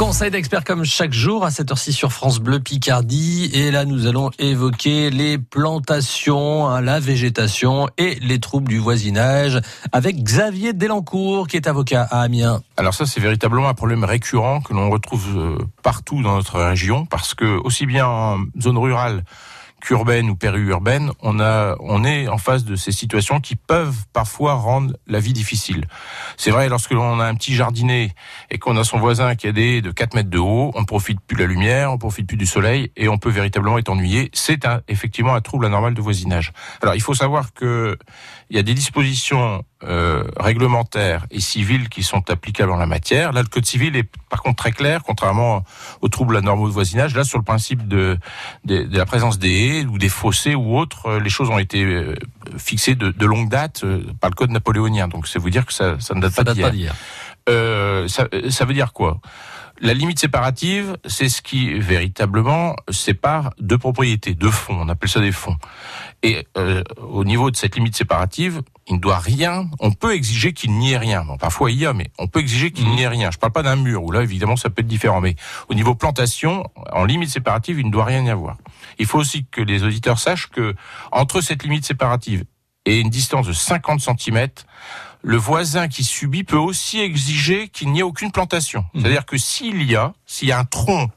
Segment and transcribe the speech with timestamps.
[0.00, 3.50] Conseil d'experts comme chaque jour à cette heure-ci sur France Bleu Picardie.
[3.52, 9.60] Et là, nous allons évoquer les plantations, hein, la végétation et les troubles du voisinage
[9.92, 12.62] avec Xavier Delancourt qui est avocat à Amiens.
[12.78, 17.04] Alors ça, c'est véritablement un problème récurrent que l'on retrouve euh, partout dans notre région
[17.04, 19.22] parce que aussi bien en zone rurale
[19.80, 24.54] qu'urbaine ou périurbaine, on a, on est en face de ces situations qui peuvent parfois
[24.54, 25.86] rendre la vie difficile.
[26.36, 28.14] C'est vrai, lorsque l'on a un petit jardinet
[28.50, 31.20] et qu'on a son voisin qui a des de 4 mètres de haut, on profite
[31.20, 34.30] plus de la lumière, on profite plus du soleil et on peut véritablement être ennuyé.
[34.32, 36.52] C'est un, effectivement un trouble anormal de voisinage.
[36.82, 37.96] Alors, il faut savoir que
[38.50, 43.32] il y a des dispositions euh, réglementaires et civiles qui sont applicables en la matière.
[43.32, 45.64] Là, le code civil est par contre très clair, contrairement
[46.00, 47.14] aux troubles anormaux de voisinage.
[47.14, 48.18] Là, sur le principe de,
[48.64, 51.58] de, de la présence des haies ou des fossés ou autres, euh, les choses ont
[51.58, 52.14] été euh,
[52.56, 55.08] fixées de, de longue date euh, par le code napoléonien.
[55.08, 56.94] Donc, c'est vous dire que ça, ça ne date Ça pas d'hier.
[57.48, 59.20] Euh, ça, ça veut dire quoi?
[59.82, 64.78] La limite séparative, c'est ce qui véritablement sépare deux propriétés, deux fonds.
[64.78, 65.56] On appelle ça des fonds.
[66.22, 69.68] Et euh, au niveau de cette limite séparative, il ne doit rien.
[69.78, 71.24] On peut exiger qu'il n'y ait rien.
[71.24, 72.94] Bon, parfois il y a, mais on peut exiger qu'il Mhm.
[72.96, 73.30] n'y ait rien.
[73.30, 75.20] Je parle pas d'un mur où là, évidemment, ça peut être différent.
[75.20, 75.36] Mais
[75.68, 78.56] au niveau plantation, en limite séparative, il ne doit rien y avoir.
[78.98, 80.74] Il faut aussi que les auditeurs sachent que
[81.12, 82.44] entre cette limite séparative
[82.86, 84.48] et une distance de 50 cm,
[85.22, 88.84] le voisin qui subit peut aussi exiger qu'il n'y ait aucune plantation.
[88.94, 89.02] Mhm.
[89.02, 91.10] C'est-à-dire que s'il y a, s'il y a un tronc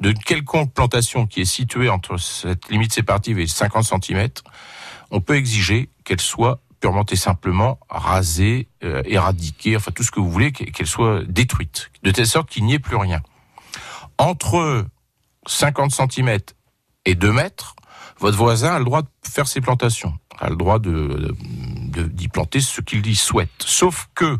[0.00, 4.28] de quelconque plantation qui est situé entre cette limite séparative et 50 cm,
[5.10, 10.18] on peut exiger qu'elle soit purement et simplement rasée, euh, éradiquée, enfin tout ce que
[10.18, 13.22] vous voulez, qu'elle soit détruite, de telle sorte qu'il n'y ait plus rien.
[14.18, 14.84] Entre
[15.46, 16.38] 50 cm
[17.04, 17.76] et 2 mètres,
[18.18, 21.34] votre voisin a le droit de faire ses plantations, a le droit de
[21.92, 23.50] d'y planter ce qu'il y souhaite.
[23.60, 24.38] Sauf que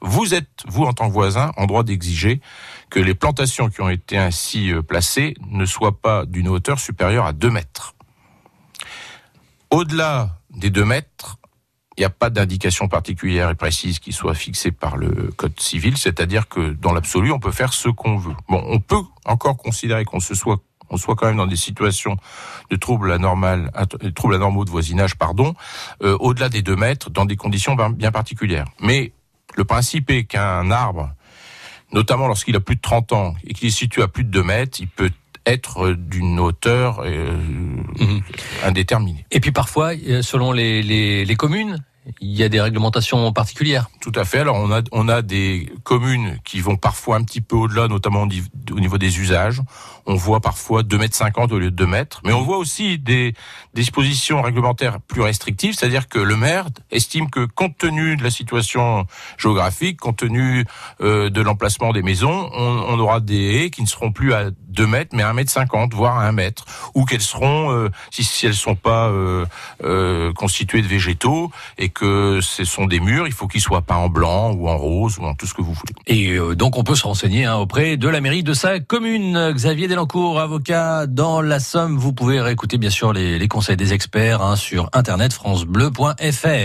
[0.00, 2.40] vous êtes, vous en tant que voisin, en droit d'exiger
[2.90, 7.26] que les plantations qui ont été ainsi euh, placées ne soient pas d'une hauteur supérieure
[7.26, 7.94] à 2 mètres.
[9.70, 11.38] Au-delà des 2 mètres,
[11.96, 15.96] il n'y a pas d'indication particulière et précise qui soit fixée par le Code civil,
[15.96, 18.34] c'est-à-dire que dans l'absolu, on peut faire ce qu'on veut.
[18.48, 20.58] Bon, on peut encore considérer qu'on se soit
[20.88, 22.16] on soit quand même dans des situations
[22.70, 23.66] de troubles anormaux,
[24.14, 25.54] troubles anormaux de voisinage, pardon,
[26.02, 28.66] euh, au-delà des 2 mètres, dans des conditions bien particulières.
[28.80, 29.12] Mais
[29.56, 31.10] le principe est qu'un arbre,
[31.92, 34.42] notamment lorsqu'il a plus de 30 ans et qu'il est situé à plus de 2
[34.42, 35.10] mètres, il peut
[35.46, 37.36] être d'une hauteur euh,
[37.98, 38.20] Mhm.
[38.64, 39.24] indéterminée.
[39.30, 41.82] Et puis parfois, euh, selon les, les, les communes,
[42.20, 43.88] il y a des réglementations particulières.
[44.00, 44.38] Tout à fait.
[44.38, 48.22] Alors on a on a des communes qui vont parfois un petit peu au-delà, notamment
[48.22, 49.60] au niveau des usages.
[50.06, 53.00] On voit parfois 2 mètres 50 au lieu de 2 mètres, mais on voit aussi
[53.00, 53.34] des
[53.74, 59.04] dispositions réglementaires plus restrictives, c'est-à-dire que le maire estime que compte tenu de la situation
[59.36, 60.64] géographique, compte tenu
[61.00, 64.50] euh, de l'emplacement des maisons, on, on aura des haies qui ne seront plus à
[64.76, 66.64] 2 mètres, mais à 1 mètre 50, voire à 1 mètre,
[66.94, 69.44] ou qu'elles seront, euh, si, elles sont pas euh,
[69.82, 73.96] euh, constituées de végétaux, et que ce sont des murs, il faut qu'ils soient peints
[73.96, 75.94] en blanc ou en rose ou en tout ce que vous voulez.
[76.06, 79.52] Et donc on peut se renseigner hein, auprès de la mairie de sa commune.
[79.52, 81.96] Xavier Delancourt, avocat dans la Somme.
[81.96, 86.56] Vous pouvez réécouter bien sûr les, les conseils des experts hein, sur internet francebleu.fr.